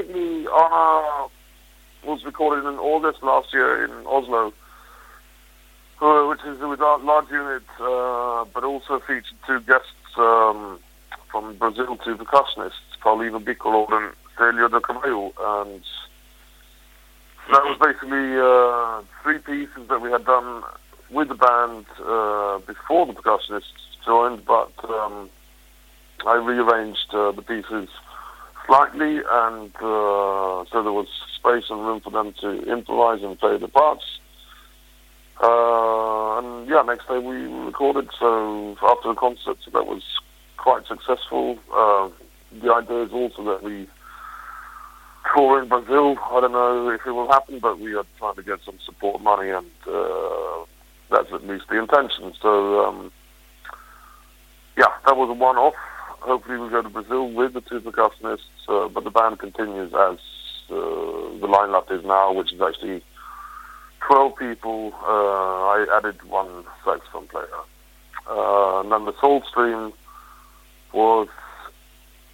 [0.00, 1.28] basically Ana
[2.04, 4.52] was recorded in August last year in Oslo,
[6.00, 10.78] uh, which is with our large unit, uh, but also featured two guests um,
[11.30, 15.82] from Brazil, two percussionists, Paulinho Bicolor and Celio de Carvalho, and
[17.50, 20.62] that was basically uh, three pieces that we had done
[21.10, 23.62] with the band uh, before the percussionists
[24.06, 25.28] joined, but um,
[26.26, 27.88] I rearranged uh, the pieces
[28.70, 33.58] slightly, and uh, so there was space and room for them to improvise and play
[33.58, 34.04] the parts.
[35.42, 38.08] Uh, and yeah, next day we recorded.
[38.18, 40.02] So after the concert, that was
[40.56, 41.58] quite successful.
[41.72, 42.10] Uh,
[42.62, 43.88] the idea is also that we
[45.34, 46.16] tour in Brazil.
[46.30, 49.20] I don't know if it will happen, but we are trying to get some support
[49.20, 50.64] money, and uh,
[51.10, 52.32] that's at least the intention.
[52.40, 53.10] So, um,
[54.76, 55.74] yeah, that was a one-off.
[56.20, 60.18] Hopefully, we go to Brazil with the two percussionists, uh, but the band continues as
[60.70, 60.74] uh,
[61.40, 63.02] the lineup is now, which is actually
[64.06, 64.92] 12 people.
[65.02, 67.48] Uh, I added one saxophone player.
[68.28, 69.92] Uh, and then the Soul Stream
[70.92, 71.28] was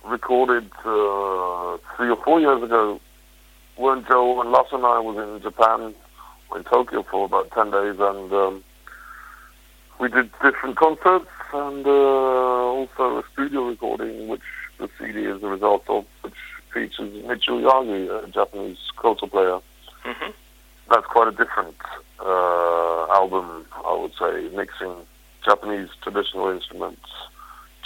[0.04, 3.00] recorded uh, three or four years ago
[3.76, 5.94] when Joe and Lasse and I was in Japan,
[6.54, 8.64] in Tokyo for about 10 days, and um,
[10.00, 14.42] we did different concerts and uh, also a studio recording, which
[14.78, 16.34] the CD is the result of, which
[16.72, 19.58] features Michiyo Yagi, a Japanese koto player.
[20.04, 20.30] Mm-hmm.
[20.90, 21.76] That's quite a different
[22.20, 24.94] uh, album, I would say, mixing
[25.44, 27.08] Japanese traditional instruments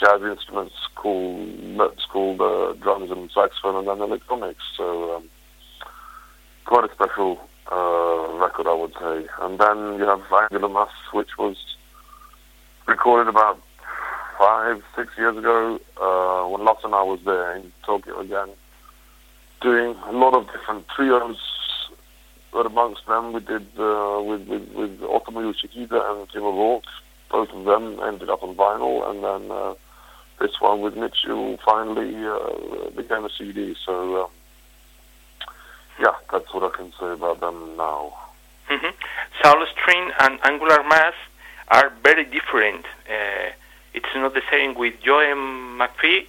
[0.01, 2.37] jazz instruments called let's call
[2.81, 4.65] drums and saxophone and then electronics.
[4.77, 5.29] So um,
[6.65, 7.39] quite a special
[7.71, 9.29] uh, record, I would say.
[9.43, 11.57] And then you have Angular Mass, which was
[12.91, 13.59] recorded about
[14.39, 18.49] five, six years ago uh, when Lasse and I was there in Tokyo again,
[19.63, 21.39] doing a lot of different trios.
[22.53, 26.83] But amongst them, we did uh, with with with Otomo Yoshihide and Jim O'Rourke.
[27.31, 29.75] Both of them ended up on vinyl, and then uh,
[30.41, 33.77] this one with Mitchell finally uh, became a CD.
[33.87, 34.31] So um,
[36.01, 38.15] yeah, that's what I can say about them now.
[38.69, 38.93] Mm-hmm.
[39.43, 41.15] Soul Stream and Angular Mass
[41.71, 42.85] are very different.
[43.09, 43.51] Uh,
[43.95, 45.35] it's not the same with Joe
[45.81, 46.27] McPhee,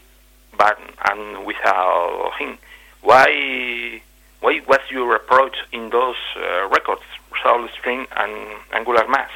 [0.58, 0.80] but
[1.10, 2.58] and without him.
[3.02, 4.02] Why?
[4.42, 7.04] Why was your approach in those uh, records,
[7.44, 8.34] Soul Stream and
[8.74, 9.30] Angular Mass?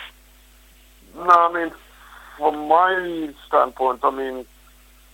[1.16, 1.72] No, I mean,
[2.38, 4.46] from my standpoint, I mean,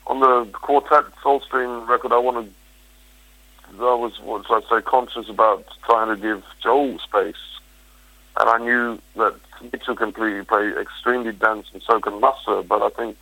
[0.08, 2.52] on the quartet Soulstream record, I wanted,
[3.80, 7.36] I was, what I say, conscious about trying to give Joel space.
[8.40, 9.36] And I knew that
[9.72, 13.18] Mitchell can play, play extremely dense and so can Lasse, but I think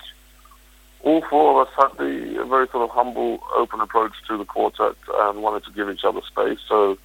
[1.02, 4.96] all four of us had the very sort of humble, open approach to the quartet
[5.14, 6.60] and wanted to give each other space.
[6.68, 6.98] So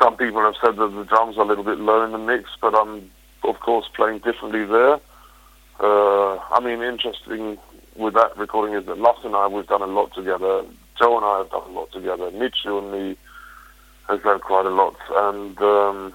[0.00, 2.50] some people have said that the drums are a little bit low in the mix,
[2.60, 3.10] but I'm,
[3.44, 4.98] of course, playing differently there.
[5.78, 7.58] Uh, I mean, interesting
[7.96, 10.64] with that recording is that Lasse and I, we've done a lot together.
[10.98, 12.30] Joe and I have done a lot together.
[12.30, 13.16] Mitchell and me
[14.08, 14.96] has done quite a lot.
[15.14, 16.14] And, um,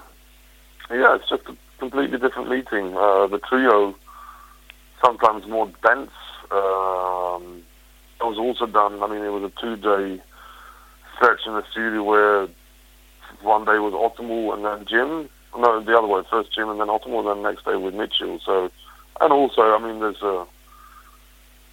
[0.90, 2.96] yeah, it's just a completely different meeting.
[2.96, 3.92] Uh, the trio,
[5.04, 6.12] sometimes more dense.
[6.52, 7.64] Um,
[8.20, 10.22] it was also done, I mean, it was a two-day
[11.16, 12.46] stretch in the studio where
[13.40, 15.28] one day was Otomo and then Jim.
[15.58, 18.38] No, the other way, first Jim and then Otomo, and then next day with Mitchell.
[18.46, 18.70] So,
[19.20, 20.46] and also, I mean, there's a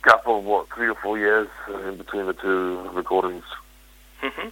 [0.04, 1.50] gap of what three or four years
[1.86, 3.44] in between the two recordings.
[4.24, 4.48] Mm-hmm.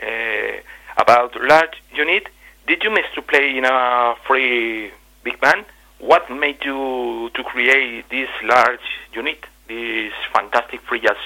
[0.00, 0.60] Uh,
[1.02, 2.28] about large unit,
[2.68, 4.90] did you miss to play in a free
[5.24, 5.64] big band?
[5.98, 8.78] What made you to create this large
[9.14, 11.16] unit, this fantastic free jazz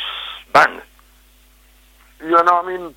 [0.54, 0.80] band?
[2.22, 2.94] Yeah, no, I mean.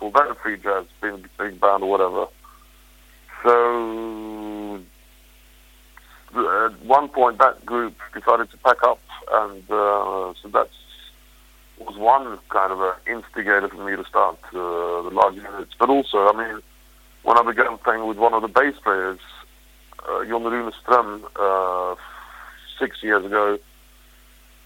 [0.00, 2.26] Well, that free jazz, being a big band or whatever.
[3.42, 4.53] So
[6.36, 9.00] at one point, that group decided to pack up,
[9.32, 10.68] and uh, so that
[11.78, 15.72] was one kind of an instigator for me to start uh, the large units.
[15.78, 16.62] But also, I mean,
[17.22, 19.18] when I began playing with one of the bass players,
[20.08, 20.72] uh, Jon Rune
[21.36, 21.94] uh,
[22.78, 23.58] six years ago,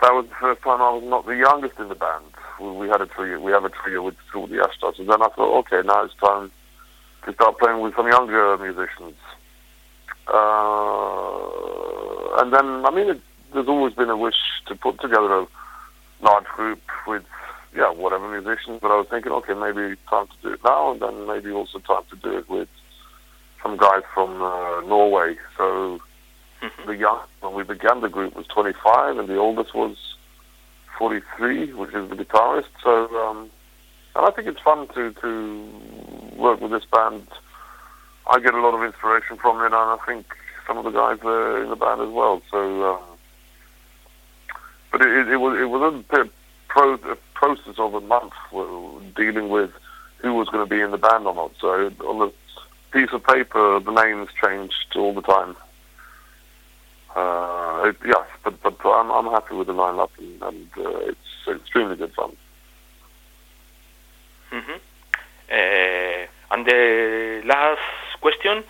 [0.00, 2.24] that was the first time I was not the youngest in the band.
[2.60, 3.40] We, had a trio.
[3.40, 4.92] We have a trio with the Ashton.
[4.96, 6.50] So then I thought, okay, now it's time
[7.24, 9.14] to start playing with some younger musicians.
[10.28, 11.38] Uh,
[12.40, 13.20] and then, I mean, it,
[13.52, 14.36] there's always been a wish
[14.66, 15.46] to put together a,
[16.20, 17.24] large group with
[17.74, 18.80] yeah whatever musicians.
[18.80, 21.78] But I was thinking, okay, maybe time to do it now, and then maybe also
[21.78, 22.68] time to do it with
[23.62, 25.36] some guys from uh, Norway.
[25.56, 26.00] So
[26.60, 26.86] Mhm.
[26.86, 30.16] the young when we began the group was 25, and the oldest was
[30.98, 32.66] 43, which is the guitarist.
[32.82, 33.48] So um,
[34.16, 35.68] and I think it's fun to to
[36.36, 37.28] work with this band.
[38.30, 40.26] I get a lot of inspiration from it, and I think
[40.66, 42.42] some of the guys are in the band as well.
[42.50, 43.00] So, um,
[44.92, 46.28] but it, it, was it was a
[46.68, 48.66] pro, a process of a month uh,
[49.16, 49.70] dealing with
[50.18, 51.52] who was going to be in the band or not.
[51.60, 52.32] So on the
[52.92, 55.56] piece of paper, the names changed all the time.
[57.16, 61.48] Uh, it, yes, but but I'm I'm happy with the lineup, and, and uh, it's
[61.48, 62.36] extremely good fun.
[64.50, 64.78] hmm
[65.50, 67.80] Uh, and the last
[68.20, 68.64] question: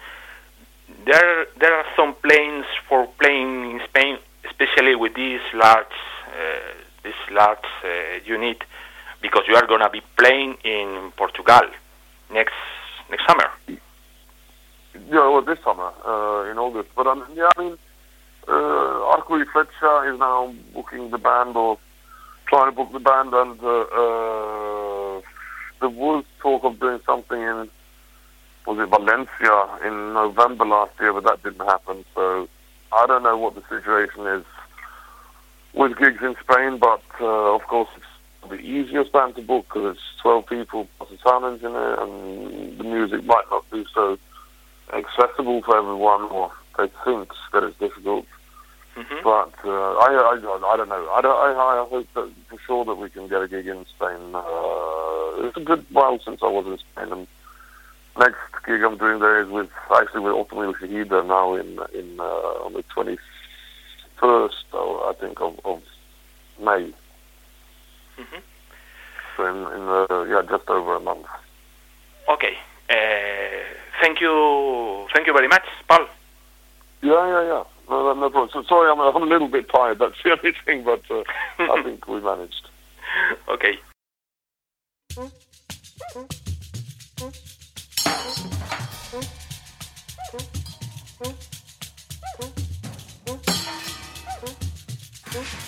[1.05, 5.99] there there are some plans for playing in Spain, especially with this large
[6.29, 8.63] uh, this large uh, unit,
[9.21, 11.63] because you are gonna be playing in Portugal
[12.33, 12.55] next
[13.11, 13.51] next summer.
[15.11, 16.91] Yeah, well, this summer uh, in August.
[16.95, 17.79] But um, yeah, I mean,
[18.49, 19.17] uh,
[19.55, 21.79] Flecha is now booking the band or
[22.47, 25.21] trying to book the band, and uh, uh,
[25.81, 27.71] there was talk of doing something in
[28.69, 32.05] was it Valencia in November last year, but that didn't happen.
[32.15, 32.47] So
[32.93, 34.45] I don't know what the situation is
[35.73, 39.97] with gigs in Spain, but uh, of course it's the easiest band to book because
[39.97, 44.19] it's 12 people plus Italians in it, and the music might not be so
[44.93, 48.27] accessible for everyone, or they think that it's difficult.
[48.95, 51.09] hmm But uh, I, I, I don't know.
[51.11, 53.87] I, don't, I, I hope that for sure that we can get a gig in
[53.97, 54.35] Spain.
[54.35, 57.27] Uh, it's a good while since I was in Spain, and
[58.19, 62.65] next gig I'm doing there is with actually with Otomo Yoshihide now in in uh,
[62.65, 63.19] on the 21st,
[64.73, 65.83] I think, of, of
[66.61, 66.93] May.
[68.17, 68.41] hmm
[69.37, 71.27] So in, in uh, yeah, just over a month.
[72.29, 72.55] Okay.
[72.91, 73.65] Uh,
[74.01, 75.07] thank you.
[75.15, 76.07] Thank you very much, Paul.
[77.03, 77.65] Yeah, yeah, yeah.
[77.89, 78.51] No, no, no problem.
[78.53, 79.99] So, sorry, I'm, I'm a little bit tired.
[79.99, 81.23] That's the only thing, but uh,
[81.59, 82.69] I think we managed.
[83.49, 83.79] okay.
[95.31, 95.68] Thank you.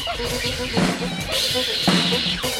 [0.13, 0.43] Thank
[2.43, 2.50] you.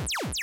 [0.00, 0.40] you